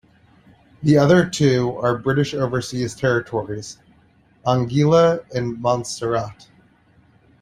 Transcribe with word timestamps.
The 0.81 0.97
other 0.97 1.29
two 1.29 1.75
are 1.77 1.95
British 1.95 2.33
overseas 2.33 2.95
territories: 2.95 3.77
Anguilla 4.47 5.23
and 5.35 5.61
Montserrat. 5.61 6.47